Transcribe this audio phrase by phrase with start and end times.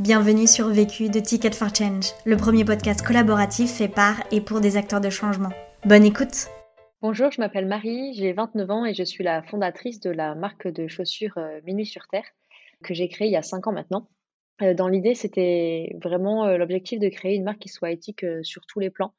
[0.00, 4.60] Bienvenue sur Vécu de Ticket for Change, le premier podcast collaboratif fait par et pour
[4.60, 5.50] des acteurs de changement.
[5.84, 6.48] Bonne écoute
[7.00, 10.66] Bonjour, je m'appelle Marie, j'ai 29 ans et je suis la fondatrice de la marque
[10.66, 12.26] de chaussures euh, Minuit sur Terre
[12.82, 14.08] que j'ai créée il y a 5 ans maintenant.
[14.62, 18.66] Euh, dans l'idée, c'était vraiment euh, l'objectif de créer une marque qui soit éthique sur
[18.66, 19.14] tous les plans.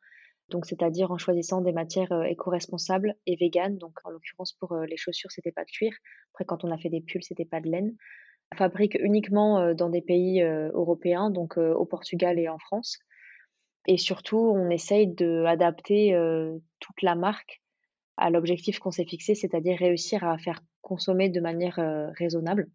[0.49, 3.77] Donc, c'est-à-dire en choisissant des matières éco-responsables et véganes.
[3.77, 5.93] Donc, en l'occurrence, pour les chaussures, c'était pas de cuir.
[6.33, 7.95] Après, quand on a fait des pulls, c'était pas de laine
[8.53, 12.99] fabrique uniquement dans des pays européens, donc au Portugal et en France.
[13.87, 16.17] Et surtout, on essaye d'adapter
[16.79, 17.61] toute la marque
[18.17, 21.79] à l'objectif qu'on s'est fixé, c'est-à-dire réussir à faire consommer de manière
[22.17, 22.69] raisonnable.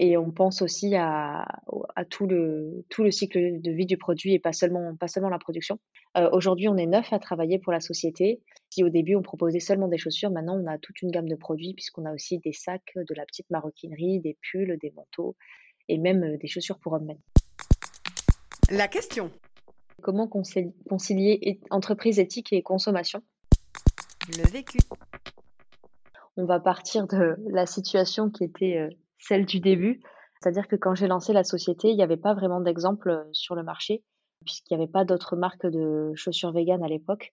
[0.00, 1.44] Et on pense aussi à,
[1.96, 5.28] à, tout, le, tout le cycle de vie du produit et pas seulement, pas seulement
[5.28, 5.80] la production.
[6.16, 8.40] Euh, Aujourd'hui, on est neuf à travailler pour la société.
[8.70, 11.34] Si au début on proposait seulement des chaussures, maintenant on a toute une gamme de
[11.34, 15.34] produits puisqu'on a aussi des sacs, de la petite maroquinerie, des pulls, des manteaux
[15.88, 17.14] et même euh, des chaussures pour hommes.
[18.70, 19.32] La question.
[20.00, 23.20] Comment concilier entreprise éthique et consommation?
[24.28, 24.78] Le vécu.
[26.36, 30.00] On va partir de la situation qui était euh, celle du début.
[30.40, 33.54] C'est-à-dire que quand j'ai lancé la société, il n'y avait pas vraiment d'exemple euh, sur
[33.54, 34.02] le marché,
[34.44, 37.32] puisqu'il n'y avait pas d'autres marques de chaussures véganes à l'époque.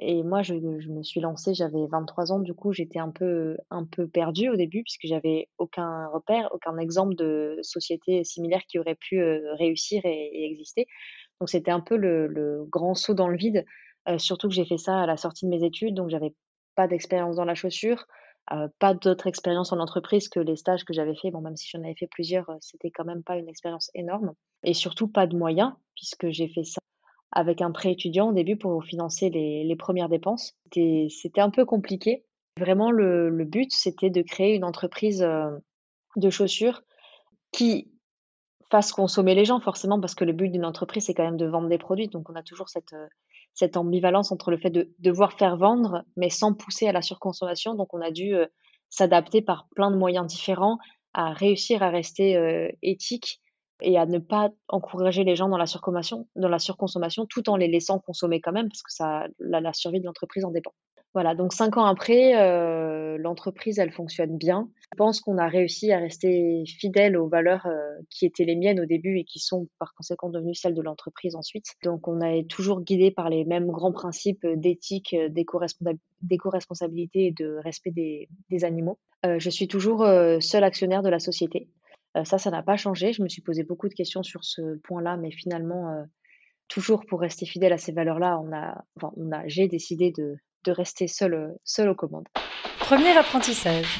[0.00, 3.84] Et moi, je, me suis lancée, j'avais 23 ans, du coup, j'étais un peu, un
[3.84, 8.94] peu perdue au début, puisque j'avais aucun repère, aucun exemple de société similaire qui aurait
[8.94, 10.86] pu euh, réussir et, exister.
[11.40, 13.64] Donc, c'était un peu le, grand saut dans le vide,
[14.08, 16.32] euh, surtout que j'ai fait ça à la sortie de mes études, donc j'avais
[16.76, 18.06] pas d'expérience dans la chaussure.
[18.52, 21.30] Euh, pas d'autres expériences en entreprise que les stages que j'avais fait.
[21.30, 24.32] Bon, même si j'en avais fait plusieurs, euh, c'était quand même pas une expérience énorme.
[24.62, 26.80] Et surtout pas de moyens, puisque j'ai fait ça
[27.30, 30.56] avec un prêt étudiant au début pour financer les, premières dépenses.
[30.72, 32.24] C'était un peu compliqué.
[32.58, 35.50] Vraiment, le, but, c'était de créer une entreprise euh,
[36.16, 36.82] de chaussures
[37.52, 37.92] qui
[38.70, 41.46] fasse consommer les gens, forcément, parce que le but d'une entreprise, c'est quand même de
[41.46, 42.08] vendre des produits.
[42.08, 42.94] Donc, on a toujours cette,
[43.58, 47.74] cette ambivalence entre le fait de devoir faire vendre, mais sans pousser à la surconsommation.
[47.74, 48.46] Donc, on a dû euh,
[48.88, 50.78] s'adapter par plein de moyens différents
[51.12, 53.40] à réussir à rester euh, éthique
[53.82, 57.56] et à ne pas encourager les gens dans la surconsommation, dans la surconsommation, tout en
[57.56, 60.74] les laissant consommer quand même, parce que ça, la survie de l'entreprise en dépend.
[61.18, 64.70] Voilà, donc cinq ans après, euh, l'entreprise, elle fonctionne bien.
[64.82, 68.78] Je pense qu'on a réussi à rester fidèle aux valeurs euh, qui étaient les miennes
[68.78, 71.74] au début et qui sont par conséquent devenues celles de l'entreprise ensuite.
[71.82, 77.90] Donc on est toujours guidé par les mêmes grands principes d'éthique, d'éco-responsabilité et de respect
[77.90, 79.00] des, animaux.
[79.26, 80.06] Euh, je suis toujours
[80.38, 81.68] seul actionnaire de la société.
[82.22, 83.12] ça, ça n'a pas changé.
[83.12, 86.06] Je me suis posé beaucoup de questions sur ce point-là, mais finalement,
[86.68, 88.52] toujours pour rester fidèle à ces valeurs-là, on
[89.32, 90.36] a, j'ai décidé de
[90.68, 92.28] de rester seul, seul aux commandes.
[92.78, 93.98] Premier apprentissage.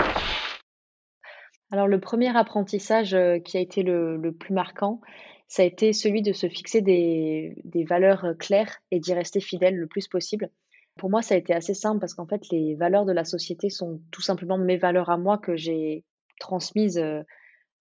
[1.70, 5.00] Alors le premier apprentissage euh, qui a été le, plus marquant,
[5.48, 7.54] ça a été celui de se fixer des,
[7.88, 10.50] valeurs claires et d'y rester fidèle le plus possible.
[10.96, 13.70] Pour moi, ça a été assez simple parce qu'en fait, les valeurs de la société
[13.70, 16.04] sont tout simplement mes valeurs à moi que j'ai
[16.38, 17.22] transmises euh,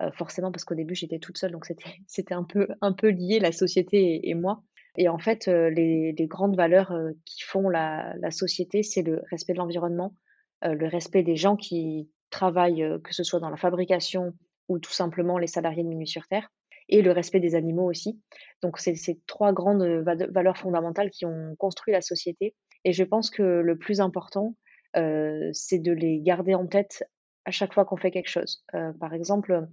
[0.02, 1.66] euh, forcément parce qu'au début, j'étais toute seule, donc
[2.08, 4.64] c'était un peu, un peu lié la société et moi.
[4.98, 6.94] Et en fait, les, grandes valeurs
[7.26, 10.16] qui font la, société, c'est le respect de l'environnement,
[10.64, 14.34] le respect des gens qui travaillent, que ce soit dans la fabrication
[14.68, 16.50] ou tout simplement les salariés de Minuit sur Terre,
[16.90, 18.20] et le respect des animaux aussi.
[18.62, 22.56] Donc, c'est ces trois grandes valeurs fondamentales qui ont construit la société.
[22.84, 24.56] Et je pense que le plus important,
[24.94, 27.04] c'est de les garder en tête
[27.46, 28.66] à chaque fois qu'on fait quelque chose.
[29.00, 29.68] par exemple,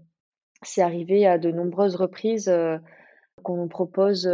[0.62, 2.52] c'est arrivé à de nombreuses reprises
[3.42, 4.28] qu'on nous propose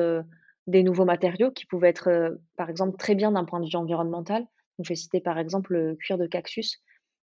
[0.70, 3.76] des nouveaux matériaux qui pouvaient être, euh, par exemple, très bien d'un point de vue
[3.76, 4.46] environnemental.
[4.78, 6.82] Je vais citer par exemple le cuir de cactus,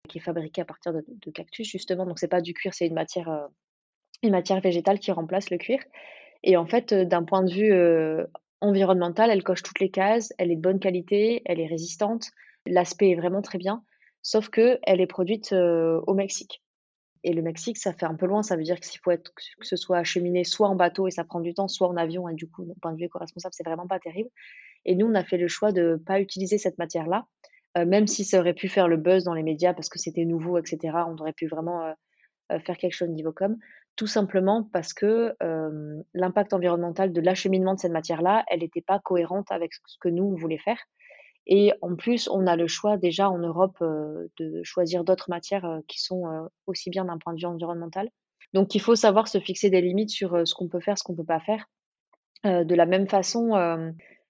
[0.09, 2.05] qui est fabriqué à partir de, cactus, justement.
[2.05, 5.79] Donc, c'est pas du cuir, c'est une matière, euh, végétale qui remplace le cuir.
[6.43, 7.73] Et en fait, euh, d'un point de vue
[8.61, 12.31] environnemental, elle coche toutes les cases, elle est de bonne qualité, elle est résistante,
[12.67, 13.83] l'aspect est vraiment très bien,
[14.23, 16.63] sauf que elle est produite au Mexique.
[17.27, 18.45] Et le Mexique, ça fait un peu loin.
[18.45, 21.41] Ça veut dire que faut que ce soit acheminé soit en bateau et ça prend
[21.41, 23.89] du temps, soit en avion, et du coup, d'un point de vue éco-responsable, c'est vraiment
[23.89, 24.31] pas terrible.
[24.85, 27.27] Et nous, on a fait le choix de ne pas utiliser cette matière-là,
[27.77, 30.25] euh, même si ça aurait pu faire le buzz dans les médias parce que c'était
[30.25, 30.79] nouveau, etc.
[31.09, 31.93] On aurait pu vraiment euh,
[32.53, 33.57] euh, faire quelque chose niveau com.
[33.97, 35.35] Tout simplement parce que
[36.15, 40.25] l'impact environnemental de l'acheminement de cette matière-là, elle n'était pas cohérente avec ce que nous,
[40.25, 40.79] on voulait faire.
[41.47, 45.65] Et en plus, on a le choix déjà en Europe euh, de choisir d'autres matières
[45.65, 48.11] euh, qui sont euh, aussi bien d'un point de vue environnemental.
[48.53, 51.13] Donc il faut savoir se fixer des limites sur ce qu'on peut faire, ce qu'on
[51.13, 51.69] ne peut pas faire.
[52.45, 53.51] de la même façon,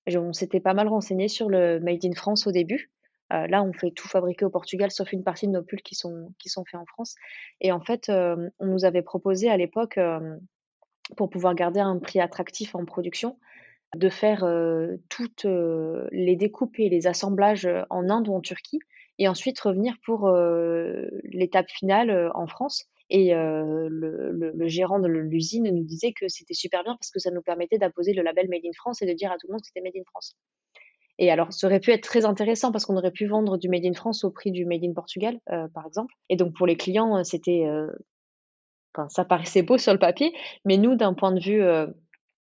[0.08, 2.90] on s'était pas mal renseigné sur le Made in France au début.
[3.30, 6.32] là, on fait tout fabriquer au Portugal, sauf une partie de nos pulls qui sont,
[6.38, 7.14] qui sont faits en France.
[7.60, 10.00] Et en fait, on nous avait proposé à l'époque
[11.16, 13.38] pour pouvoir garder un prix attractif en production,
[13.94, 14.44] de faire
[15.08, 15.46] toutes
[16.12, 18.80] les découpes et les assemblages en Inde ou en Turquie,
[19.18, 20.30] et ensuite revenir pour
[21.24, 22.84] l'étape finale en France.
[23.08, 27.42] Et le, gérant de l'usine nous disait que c'était super bien parce que ça nous
[27.42, 29.68] permettait d'apposer le label Made in France et de dire à tout le monde que
[29.68, 30.36] c'était Made in France.
[31.18, 33.86] Et alors, ça aurait pu être très intéressant parce qu'on aurait pu vendre du Made
[33.86, 36.12] in France au prix du Made in Portugal, par exemple.
[36.28, 37.64] Et donc, pour les clients, c'était
[39.08, 40.32] ça paraissait beau sur le papier,
[40.64, 41.62] mais nous, d'un point de vue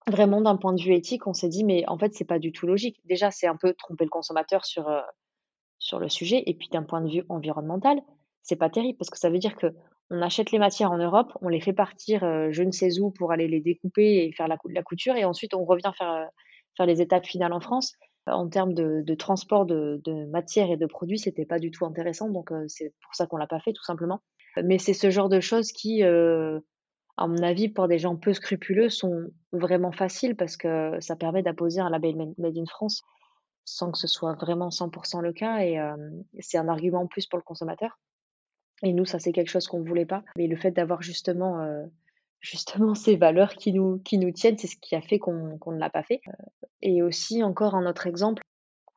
[0.07, 2.52] vraiment d'un point de vue éthique, on s'est dit mais en fait c'est pas du
[2.52, 3.00] tout logique.
[3.06, 5.02] Déjà, c'est un peu tromper le consommateur sur euh,
[5.80, 8.02] sur le sujet, et puis d'un point de vue environnemental,
[8.44, 9.68] c'est pas terrible parce que ça veut dire que
[10.12, 13.12] on achète les matières en Europe, on les fait partir euh, je ne sais où
[13.12, 16.30] pour aller les découper et faire la, couture, et ensuite on revient faire
[16.78, 17.94] faire les étapes finales en France.
[18.28, 22.30] En termes de, transport de, de matières et de produits, c'était pas du tout intéressant,
[22.30, 24.22] donc c'est pour ça qu'on l'a pas fait tout simplement.
[24.63, 26.60] Mais c'est ce genre de choses qui, euh,
[27.18, 31.44] à mon avis, pour des gens peu scrupuleux, sont vraiment faciles parce que ça permet
[31.44, 33.04] d'apposer un label Made in France
[33.66, 35.96] sans que ce soit vraiment 100% le cas et euh,
[36.40, 38.00] c'est un argument en plus pour le consommateur.
[38.84, 40.24] Et nous, ça c'est quelque chose qu'on ne voulait pas.
[40.38, 41.84] Mais le fait d'avoir justement, euh,
[42.40, 45.72] justement ces valeurs qui nous, qui nous tiennent, c'est ce qui a fait qu'on qu'on
[45.72, 46.22] ne l'a pas fait.
[46.82, 48.44] Et aussi, encore un autre exemple,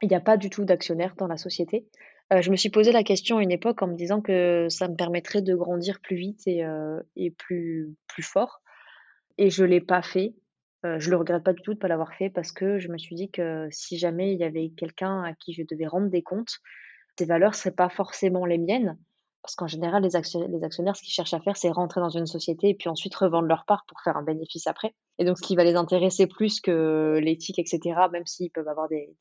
[0.03, 1.87] il n'y a pas du tout d'actionnaire dans la société.
[2.33, 4.89] Euh, je me suis posé la question à une époque en me disant que ça
[4.89, 7.01] me permettrait de grandir plus vite et, euh,
[7.39, 8.61] plus, fort.
[9.39, 10.35] Et je l'ai pas fait.
[10.85, 12.99] Euh, je le regrette pas du tout de pas l'avoir fait parce que je me
[12.99, 16.23] suis dit que si jamais il y avait quelqu'un à qui je devais rendre des
[16.23, 16.59] comptes,
[17.19, 18.99] ces valeurs seraient pas forcément les miennes.
[19.43, 22.69] Parce qu'en général, les actionnaires, ce qu'ils cherchent à faire, c'est rentrer dans une société
[22.69, 24.95] et puis ensuite revendre leur part pour faire un bénéfice après.
[25.19, 27.81] Et donc, ce qui va les intéresser plus que l'éthique, etc.,
[28.13, 29.17] même s'ils peuvent avoir des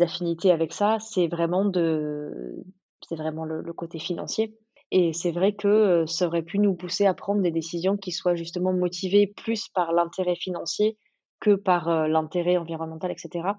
[0.00, 2.64] affinités avec ça, c'est vraiment de,
[3.08, 4.56] c'est vraiment le, côté financier.
[4.90, 8.10] Et c'est vrai que euh, ça aurait pu nous pousser à prendre des décisions qui
[8.10, 10.96] soient justement motivées plus par l'intérêt financier
[11.40, 13.50] que par euh, l'intérêt environnemental, etc.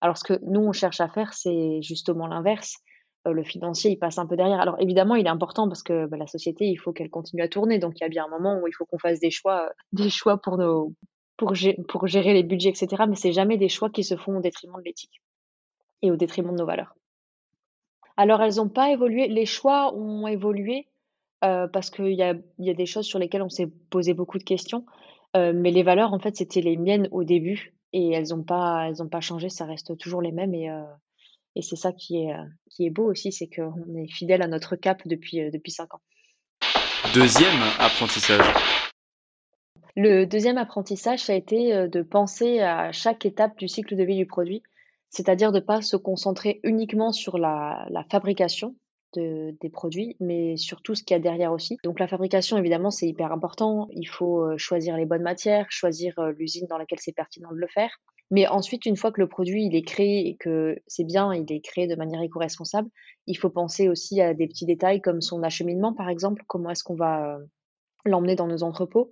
[0.00, 2.78] Alors ce que nous, on cherche à faire, c'est justement l'inverse.
[3.26, 4.60] Euh, le financier, il passe un peu derrière.
[4.60, 7.48] Alors évidemment, il est important parce que bah, la société, il faut qu'elle continue à
[7.48, 7.78] tourner.
[7.78, 10.08] Donc il y a bien un moment où il faut qu'on fasse des choix, des
[10.10, 10.94] choix pour, nos,
[11.36, 11.52] pour,
[11.88, 13.04] pour gérer les budgets, etc.
[13.06, 15.20] Mais c'est jamais des choix qui se font au détriment de l'éthique
[16.02, 16.94] et au détriment de nos valeurs.
[18.16, 20.88] Alors elles n'ont pas évolué, les choix ont évolué
[21.44, 24.38] euh, parce qu'il y a, y a, des choses sur lesquelles on s'est posé beaucoup
[24.38, 24.84] de questions,
[25.36, 28.88] euh, mais les valeurs en fait c'était les miennes au début et elles n'ont pas,
[28.88, 30.82] elles ont pas changé, ça reste toujours les mêmes et, euh,
[31.54, 32.34] et c'est ça qui est,
[32.70, 36.00] qui est beau aussi, c'est qu'on est fidèle à notre cap depuis, depuis cinq ans.
[37.14, 38.44] Deuxième apprentissage.
[39.94, 44.16] Le deuxième apprentissage, ça a été de penser à chaque étape du cycle de vie
[44.16, 44.62] du produit
[45.10, 48.74] c'est-à-dire de ne pas se concentrer uniquement sur la, fabrication
[49.14, 51.78] des produits, mais sur tout ce qu'il y a derrière aussi.
[51.82, 53.88] Donc la fabrication, évidemment, c'est hyper important.
[53.92, 57.56] Il faut euh, choisir les bonnes matières, choisir euh, l'usine dans laquelle c'est pertinent de
[57.56, 57.90] le faire.
[58.30, 61.50] Mais ensuite, une fois que le produit il est créé et que c'est bien, il
[61.50, 62.90] est créé de manière éco-responsable,
[63.26, 66.42] il faut penser aussi à des petits détails comme son acheminement, par exemple.
[66.46, 67.38] Comment est-ce qu'on va euh,
[68.04, 69.10] l'emmener dans nos entrepôts?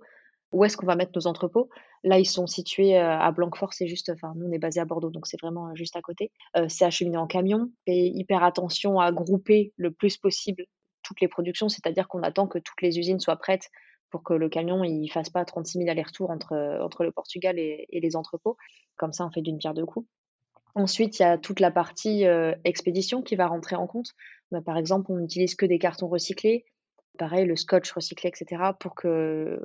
[0.51, 1.69] Où est-ce qu'on va mettre nos entrepôts
[2.03, 4.85] Là, ils sont situés euh, à Blanquefort, c'est juste, enfin, nous, on est basé à
[4.85, 6.31] Bordeaux, donc c'est vraiment euh, juste à côté.
[6.55, 7.71] Euh, c'est acheminé en camion.
[7.85, 10.65] Et hyper attention à grouper le plus possible
[11.03, 13.69] toutes les productions, c'est-à-dire qu'on attend que toutes les usines soient prêtes
[14.09, 17.87] pour que le camion ne fasse pas 36 000 allers-retours entre, entre le Portugal et,
[17.91, 18.55] les entrepôts.
[18.95, 20.07] Comme ça, on fait d'une pierre deux coups.
[20.75, 22.23] Ensuite, il y a toute la partie
[22.63, 24.13] expédition qui va rentrer en compte.
[24.51, 26.65] Bah, par exemple, on n'utilise que des cartons recyclés
[27.17, 28.71] pareil, le scotch recyclé, etc.
[28.79, 29.61] Pour que,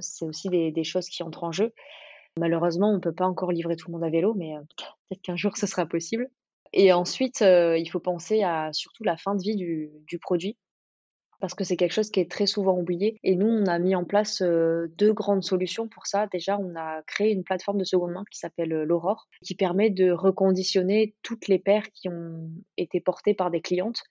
[0.00, 1.72] c'est aussi des, choses qui entrent en jeu.
[2.38, 4.60] Malheureusement, on ne peut pas encore livrer tout le monde à vélo, mais euh,
[5.08, 6.28] peut-être qu'un jour ce sera possible.
[6.72, 10.56] Et ensuite, euh, il faut penser à surtout la fin de vie du, produit,
[11.38, 13.18] parce que c'est quelque chose qui est très souvent oublié.
[13.22, 16.26] Et nous, on a mis en place euh, deux grandes solutions pour ça.
[16.28, 20.10] Déjà, on a créé une plateforme de seconde main qui s'appelle l'Aurore, qui permet de
[20.10, 24.02] reconditionner toutes les paires qui ont été portées par des clientes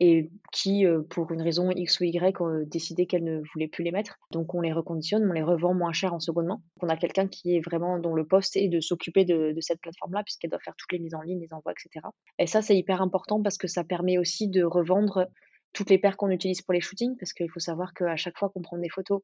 [0.00, 3.68] et qui, euh, pour une raison X ou Y, ont euh, décidé qu'elles ne voulaient
[3.68, 4.18] plus les mettre.
[4.32, 6.60] Donc on les reconditionne, on les revend moins cher en second main.
[6.80, 10.22] On a quelqu'un qui est vraiment dont le poste est de s'occuper de, cette plateforme-là,
[10.24, 12.06] puisqu'elle doit faire toutes les mises en ligne, les envois, etc.
[12.38, 15.26] Et ça, c'est hyper important parce que ça permet aussi de revendre
[15.74, 18.48] toutes les paires qu'on utilise pour les shootings, parce qu'il faut savoir qu'à chaque fois
[18.48, 19.20] qu'on prend des photos,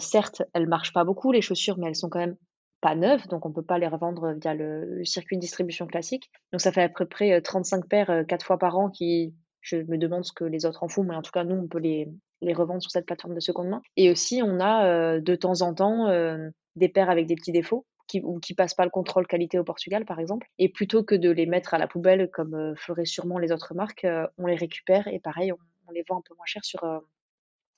[0.00, 2.36] certes, elles marchent pas beaucoup, les chaussures, mais elles sont quand même
[2.80, 6.30] pas neuves, donc on peut pas les revendre via le, circuit de distribution classique.
[6.52, 9.34] Donc ça fait à peu près 35 euh, paires quatre fois par an qui
[9.64, 11.66] je me demande ce que les autres en font, mais en tout cas, nous, on
[11.66, 12.06] peut les,
[12.52, 13.82] revendre sur cette plateforme de seconde main.
[13.96, 17.52] Et aussi, on a euh, de temps en temps euh, des paires avec des petits
[17.52, 20.46] défauts qui, ou qui passent pas le contrôle qualité au Portugal, par exemple.
[20.58, 23.74] Et plutôt que de les mettre à la poubelle, comme euh, feraient sûrement les autres
[23.74, 24.06] marques,
[24.36, 26.80] on les récupère et pareil, on, les vend un peu moins cher sur,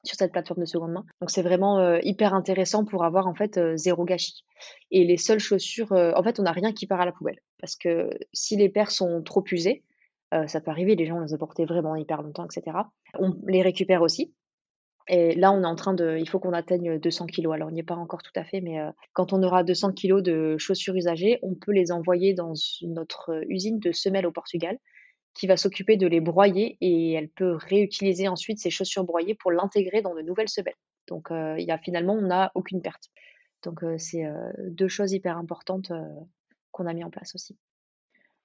[0.02, 1.04] sur cette plateforme de seconde main.
[1.20, 4.44] Donc c'est vraiment hyper intéressant pour avoir en fait zéro gâchis.
[4.90, 7.76] Et les seules chaussures, en fait, on n'a rien qui part à la poubelle parce
[7.76, 9.82] que si les paires sont trop usées,
[10.46, 12.76] ça peut arriver, les gens les ont portées vraiment hyper longtemps, etc.
[13.18, 14.34] On les récupère aussi.
[15.08, 17.54] Et là, on est en train de, il faut qu'on atteigne 200 kilos.
[17.54, 18.78] Alors, on n'y est pas encore tout à fait, mais
[19.12, 23.78] quand on aura 200 kilos de chaussures usagées, on peut les envoyer dans notre usine
[23.78, 24.78] de semelles au Portugal
[25.36, 29.52] qui va s'occuper de les broyer et elle peut réutiliser ensuite ces chaussures broyées pour
[29.52, 30.74] l'intégrer dans de nouvelles semelles.
[31.08, 33.10] Donc il y a finalement on n'a aucune perte.
[33.62, 34.24] Donc c'est
[34.70, 35.92] deux choses hyper importantes
[36.72, 37.56] qu'on a mis en place aussi.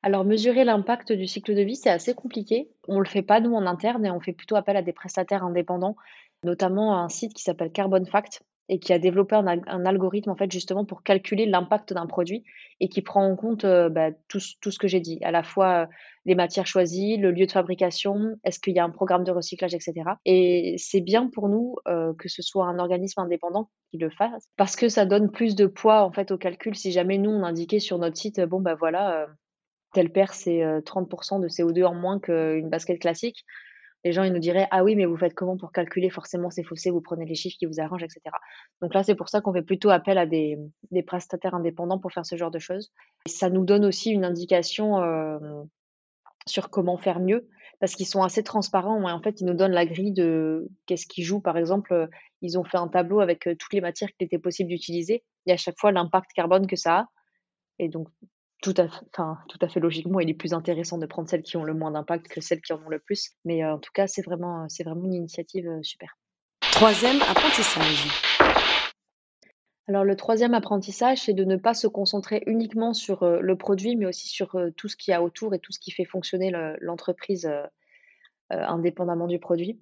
[0.03, 2.69] Alors mesurer l'impact du cycle de vie, c'est assez compliqué.
[2.87, 5.43] On le fait pas nous en interne et on fait plutôt appel à des prestataires
[5.43, 5.95] indépendants,
[6.43, 8.41] notamment un site qui s'appelle Carbon Fact
[8.71, 12.45] et qui a développé un, algorithme en fait justement pour calculer l'impact d'un produit
[12.79, 15.83] et qui prend en compte euh, bah, tout, ce que j'ai dit, à la fois
[15.83, 15.85] euh,
[16.25, 19.73] les matières choisies, le lieu de fabrication, est-ce qu'il y a un programme de recyclage,
[19.73, 20.11] etc.
[20.23, 24.47] Et c'est bien pour nous euh, que ce soit un organisme indépendant qui le fasse
[24.55, 26.75] parce que ça donne plus de poids en fait au calcul.
[26.75, 29.27] Si jamais nous on indiquait sur notre site, bon bah voilà,
[29.93, 33.45] telle paire c'est 30% de CO2 en moins qu'une basket classique.
[34.03, 36.63] Les gens ils nous diraient ah oui mais vous faites comment pour calculer forcément ces
[36.63, 38.19] fossés vous prenez les chiffres qui vous arrangent etc
[38.81, 40.57] donc là c'est pour ça qu'on fait plutôt appel à des,
[41.05, 42.91] prestataires indépendants pour faire ce genre de choses.
[43.27, 45.37] Ça nous donne aussi une indication euh,
[46.47, 47.47] sur comment faire mieux
[47.79, 51.05] parce qu'ils sont assez transparents et en fait ils nous donnent la grille de qu'est-ce
[51.05, 51.41] qu'ils jouent.
[51.41, 52.09] Par exemple
[52.41, 55.51] ils ont fait un tableau avec euh, toutes les matières qu'il était possible d'utiliser et
[55.51, 57.05] à chaque fois l'impact carbone que ça a.
[57.77, 58.07] Et donc
[58.61, 61.57] tout à, enfin, tout à fait logiquement, il est plus intéressant de prendre celles qui
[61.57, 63.31] ont le moins d'impact que celles qui en ont le plus.
[63.43, 66.15] Mais euh, en tout cas, c'est vraiment, c'est vraiment une initiative euh, super.
[66.71, 68.07] Troisième apprentissage.
[69.87, 73.95] Alors le troisième apprentissage, c'est de ne pas se concentrer uniquement sur euh, le produit,
[73.95, 76.51] mais aussi sur tout ce qu'il y a autour et tout ce qui fait fonctionner
[76.79, 77.51] l'entreprise
[78.49, 79.79] indépendamment du produit.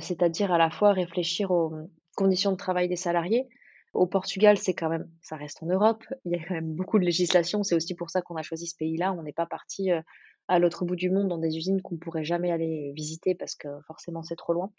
[0.00, 1.72] C'est-à-dire à la fois réfléchir aux
[2.16, 3.48] conditions de travail des salariés,
[3.92, 6.98] au Portugal, c'est quand même, ça reste en Europe, il y a quand même beaucoup
[6.98, 7.62] de législation.
[7.62, 9.12] C'est aussi pour ça qu'on a choisi ce pays-là.
[9.12, 10.00] On n'est pas parti euh,
[10.48, 13.68] à l'autre bout du monde dans des usines qu'on pourrait jamais aller visiter parce que
[13.86, 14.72] forcément c'est trop loin.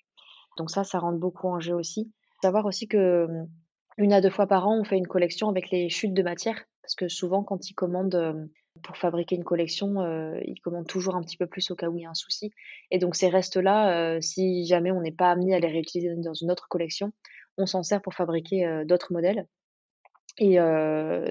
[0.58, 2.12] Donc ça, ça rentre beaucoup en jeu aussi.
[2.41, 3.27] Savoir aussi que
[3.98, 6.63] une à deux fois par an, on fait une collection avec les chutes de matière
[6.82, 8.50] parce que souvent quand ils commandent hum,
[8.82, 11.98] pour fabriquer une collection, euh, ils commandent toujours un petit peu plus au cas où
[11.98, 12.51] il y a un souci.
[12.89, 16.34] Et donc ces restes-là, euh, si jamais on n'est pas amené à les réutiliser dans
[16.34, 17.13] une autre collection,
[17.57, 19.48] on s'en sert pour fabriquer d'autres modèles.
[20.39, 20.57] Et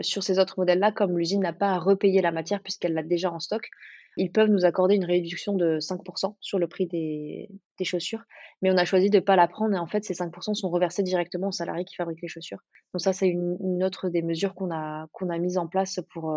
[0.02, 3.32] sur ces autres modèles-là, comme l'usine n'a pas à repayer la matière puisqu'elle l'a déjà
[3.32, 3.68] en stock,
[4.16, 7.48] ils peuvent nous accorder une réduction de 5% sur le prix des,
[7.82, 8.22] chaussures.
[8.60, 10.70] Mais on a choisi de ne pas la prendre et en fait, ces 5% sont
[10.70, 12.60] reversés directement aux salariés qui fabriquent les chaussures.
[12.94, 16.32] Donc ça, c'est une, autre des mesures qu'on a, qu'on a mises en place pour,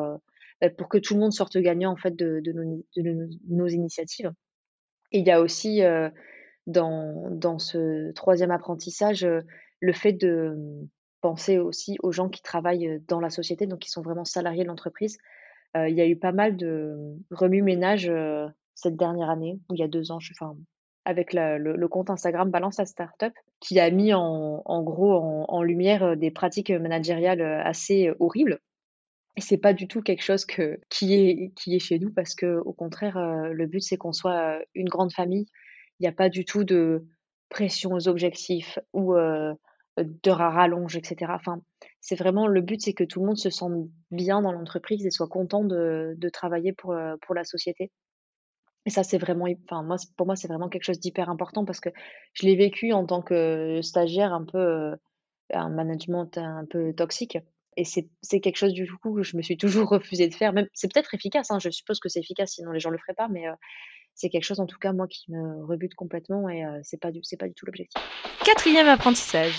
[0.61, 2.41] bah, pour que tout le monde sorte gagnant en fait de,
[3.47, 4.31] nos, initiatives.
[5.11, 5.81] Et il y a aussi
[6.65, 9.27] dans, dans ce troisième apprentissage
[9.85, 10.87] le fait de mmh,
[11.21, 14.67] penser aussi aux gens qui travaillent dans la société, donc qui sont vraiment salariés de
[14.67, 15.17] l'entreprise.
[15.75, 18.11] il y a eu pas mal de mmh, remue-ménage
[18.73, 20.55] cette dernière année, ou il y a deux ans, enfin,
[21.05, 26.31] avec le, compte Instagram Balance à Startup, qui a mis en, gros en, lumière des
[26.31, 28.59] pratiques managériales assez horribles.
[29.37, 32.35] Et c'est pas du tout quelque chose que, qui, est, qui est chez nous, parce
[32.35, 33.17] que au contraire,
[33.51, 35.45] le but c'est qu'on soit une grande famille.
[35.99, 37.05] Il n'y a pas du tout de
[37.49, 39.13] pression aux objectifs ou
[39.97, 41.31] de rallonge, etc.
[41.35, 41.61] Enfin,
[42.01, 45.11] c'est vraiment le but, c'est que tout le monde se sente bien dans l'entreprise et
[45.11, 47.91] soit content de, travailler pour, euh, pour la société.
[48.85, 51.79] Et ça, c'est vraiment, enfin, moi, pour moi, c'est vraiment quelque chose d'hyper important parce
[51.79, 51.89] que
[52.33, 54.95] je l'ai vécu en tant que stagiaire, un peu, euh,
[55.53, 57.37] un management un peu toxique.
[57.77, 60.53] Et c'est quelque chose du coup que je me suis toujours refusé de faire.
[60.73, 63.27] C'est peut-être efficace, hein, je suppose que c'est efficace, sinon les gens le feraient pas,
[63.27, 63.53] mais euh,
[64.15, 67.19] c'est quelque chose en tout cas moi qui me rebute complètement et c'est pas du
[67.23, 68.01] c'est pas du tout l'objectif.
[68.43, 69.57] Quatrième apprentissage.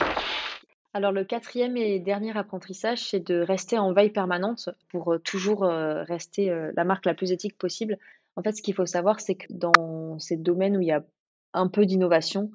[0.95, 6.51] Alors le quatrième et dernier apprentissage, c'est de rester en veille permanente pour toujours rester
[6.75, 7.99] la marque la plus éthique possible.
[8.37, 11.05] En fait, ce qu'il faut savoir, c'est que dans ces domaines où il y a
[11.53, 12.51] un peu d'innovation,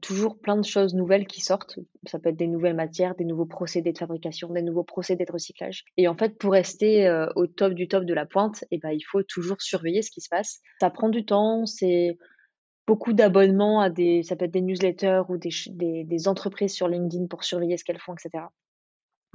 [0.00, 1.78] toujours plein de choses nouvelles qui sortent.
[2.06, 5.32] Ça peut être des nouvelles matières, des nouveaux procédés de fabrication, des nouveaux procédés de
[5.32, 5.84] recyclage.
[5.96, 8.90] Et en fait, pour rester euh, au top du top de la pointe, eh ben,
[8.90, 10.60] il faut toujours surveiller ce qui se passe.
[10.80, 12.16] Ça prend du temps, c'est
[12.86, 17.44] beaucoup d'abonnements à des, ça peut être des newsletters ou des, entreprises sur LinkedIn pour
[17.44, 18.44] surveiller ce qu'elles font, etc.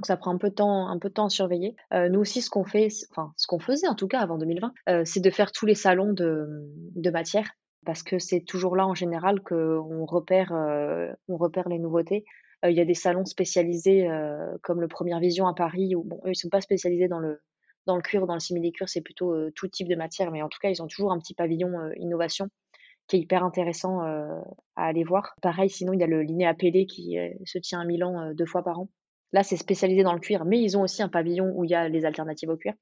[0.00, 1.76] Donc ça prend un peu de temps, un peu de temps à surveiller.
[1.92, 4.72] Euh, nous aussi, ce qu'on fait, enfin ce qu'on faisait en tout cas avant 2020,
[4.88, 6.48] euh, c'est de faire tous les salons de,
[6.96, 7.48] de matière
[7.84, 12.24] parce que c'est toujours là en général qu'on repère, euh, on repère les nouveautés.
[12.64, 16.08] Euh, il y a des salons spécialisés euh, comme le Première Vision à Paris, où
[16.26, 17.40] ils sont pas spécialisés dans le,
[18.02, 20.70] cuir ou dans le simili-cuir, c'est plutôt tout type de matière, mais en tout cas,
[20.70, 22.48] ils ont toujours un petit pavillon innovation
[23.06, 24.42] qui est hyper intéressant à
[24.76, 25.34] aller voir.
[25.42, 28.64] Pareil, sinon, il y a le Linéa Pelé qui se tient à Milan deux fois
[28.64, 28.88] par an.
[29.32, 31.74] Là, c'est spécialisé dans le cuir, mais ils ont aussi un pavillon où il y
[31.74, 32.72] a les alternatives au cuir.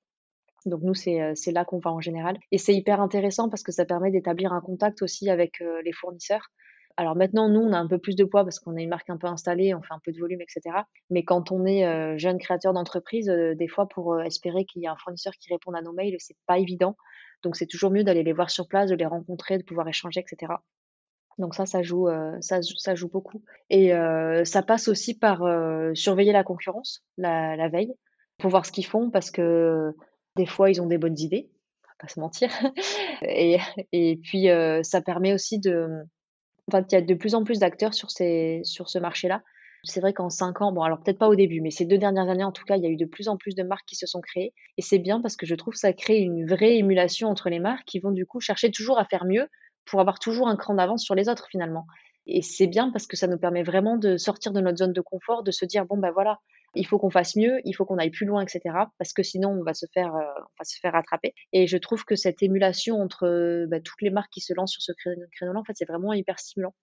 [0.67, 2.39] Donc nous, c'est là qu'on va en général.
[2.51, 6.51] Et c'est hyper intéressant parce que ça permet d'établir un contact aussi avec les fournisseurs.
[6.97, 9.09] Alors maintenant, nous, on a un peu plus de poids parce qu'on est une marque
[9.09, 10.77] un peu installée, on fait un peu de volume, etc.
[11.11, 14.97] Mais quand on est jeune créateur d'entreprise, des fois, pour espérer qu'il y ait un
[14.97, 16.97] fournisseur qui réponde à nos mails, c'est pas évident.
[17.43, 20.21] Donc c'est toujours mieux d'aller les voir sur place, de les rencontrer, de pouvoir échanger,
[20.21, 20.53] etc.
[21.39, 22.09] Donc ça, ça joue,
[22.41, 23.43] ça, ça, joue beaucoup.
[23.71, 23.93] Et
[24.45, 25.43] ça passe aussi par
[25.95, 27.95] surveiller la concurrence la, veille,
[28.39, 29.95] pour voir ce qu'ils font, parce que
[30.37, 31.51] des fois, ils ont des bonnes idées,
[31.85, 32.51] on pas se mentir.
[33.23, 34.49] et, puis,
[34.83, 35.89] ça permet aussi de...
[36.69, 39.43] Enfin, il y a de plus en plus d'acteurs sur, sur ce marché-là.
[39.85, 42.29] C'est vrai qu'en cinq ans, bon alors peut-être pas au début, mais ces deux dernières
[42.29, 43.97] années en tout cas, il y a eu de plus en plus de marques qui
[43.97, 44.55] se sont créées.
[44.79, 47.59] Et c'est bien parce que je trouve que ça crée une vraie émulation entre les
[47.59, 49.49] marques qui vont du coup chercher toujours à faire mieux
[49.85, 51.87] pour avoir toujours un cran d'avance sur les autres finalement.
[52.27, 55.01] Et c'est bien parce que ça nous permet vraiment de sortir de notre zone de
[55.01, 56.39] confort, de se dire bon ben voilà,
[56.75, 58.61] il faut qu'on fasse mieux, il faut qu'on aille plus loin, etc.
[58.99, 61.35] Parce que sinon on va se faire, euh, on va se faire rattraper.
[61.53, 64.83] Et je trouve que cette émulation entre bah, toutes les marques qui se lancent sur
[64.83, 66.75] ce créneau-là, en fait, c'est vraiment hyper stimulant.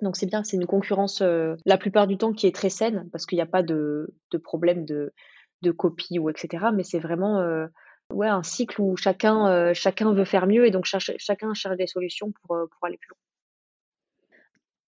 [0.00, 3.08] Donc c'est bien, c'est une concurrence euh, la plupart du temps qui est très saine
[3.12, 5.12] parce qu'il n'y a pas de, de problème de,
[5.62, 6.66] de, copie ou etc.
[6.74, 7.66] Mais c'est vraiment euh,
[8.10, 11.86] ouais, un cycle où chacun, euh, chacun veut faire mieux et donc chacun cherche des
[11.86, 13.18] solutions pour, pour aller plus loin.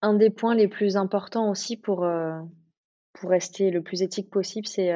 [0.02, 2.06] Un des points les plus importants aussi pour,
[3.14, 4.92] pour rester le plus éthique possible, c'est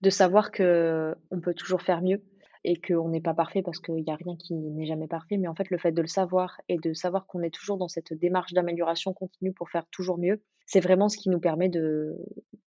[0.00, 2.22] de savoir que on peut toujours faire mieux
[2.64, 5.38] et qu'on n'est pas parfait parce qu'il n'y a rien qui n'est jamais parfait.
[5.38, 7.88] Mais en fait, le fait de le savoir et de savoir qu'on est toujours dans
[7.88, 12.16] cette démarche d'amélioration continue pour faire toujours mieux, c'est vraiment ce qui nous permet de,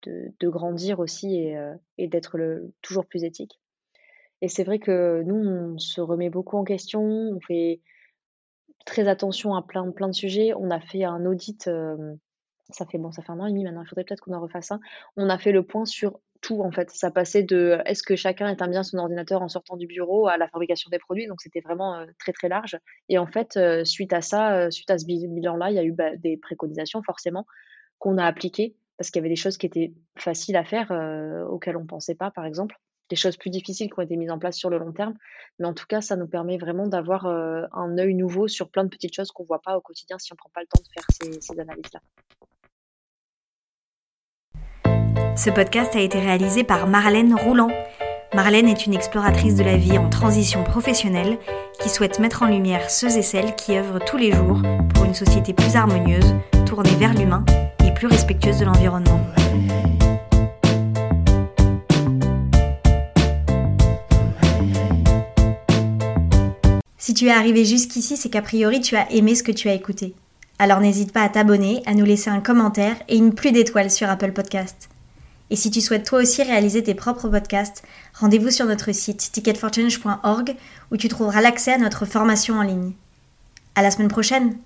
[0.04, 2.38] de, grandir aussi et, euh, et d'être
[2.82, 3.60] toujours plus éthique.
[4.42, 7.80] Et c'est vrai que nous, on se remet beaucoup en question, on fait
[8.84, 10.52] très attention à plein, plein de sujets.
[10.56, 12.14] On a fait un audit, euh,
[12.70, 14.40] ça fait bon, ça fait un an et demi maintenant, il faudrait peut-être qu'on en
[14.40, 14.80] refasse un.
[15.16, 16.90] On a fait le point sur tout en fait.
[16.90, 20.38] Ça passait de est-ce que chacun éteint bien son ordinateur en sortant du bureau à
[20.38, 21.26] la fabrication des produits?
[21.26, 22.78] Donc c'était vraiment euh, très très large.
[23.08, 25.92] Et en fait, euh, suite à ça, suite à ce bilan-là, il y a eu
[25.92, 27.46] bah, des préconisations forcément
[27.98, 30.90] qu'on a appliquées parce qu'il y avait des choses qui étaient faciles à faire
[31.50, 32.76] auxquelles on ne pensait pas, par exemple.
[33.10, 35.14] Des choses plus difficiles qui ont été mises en place sur le long terme.
[35.58, 38.88] Mais en tout cas, ça nous permet vraiment d'avoir un œil nouveau sur plein de
[38.88, 40.80] petites choses qu'on ne voit pas au quotidien si on ne prend pas le temps
[40.80, 42.00] de faire ces, ces analyses-là.
[45.36, 47.70] Ce podcast a été réalisé par Marlène Rouland.
[48.34, 51.38] Marlène est une exploratrice de la vie en transition professionnelle
[51.80, 54.60] qui souhaite mettre en lumière ceux et celles qui œuvrent tous les jours
[54.94, 56.34] pour une société plus harmonieuse,
[56.66, 57.44] tournée vers l'humain
[57.84, 59.20] et plus respectueuse de l'environnement.
[67.00, 69.72] Si tu es arrivé jusqu'ici, c'est qu'a priori tu as aimé ce que tu as
[69.72, 70.14] écouté.
[70.58, 74.10] Alors n'hésite pas à t'abonner, à nous laisser un commentaire et une pluie d'étoiles sur
[74.10, 74.90] Apple Podcast.
[75.48, 77.82] Et si tu souhaites toi aussi réaliser tes propres podcasts,
[78.12, 80.54] rendez-vous sur notre site ticketforchange.org
[80.90, 82.92] où tu trouveras l'accès à notre formation en ligne.
[83.74, 84.58] À la semaine prochaine.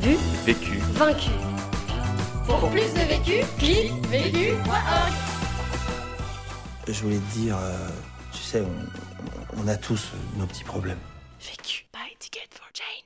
[0.00, 1.30] Vu, vécu, vaincu.
[2.46, 5.12] Pour plus de vécu, clique vécu.org.
[6.86, 7.88] Je voulais te dire, euh,
[8.32, 8.95] tu sais, on,
[9.58, 10.98] on a tous nos petits problèmes.
[11.40, 13.05] Vécu by Ticket for Jane.